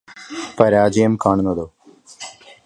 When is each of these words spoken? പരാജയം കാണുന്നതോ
പരാജയം 0.59 1.13
കാണുന്നതോ 1.25 1.65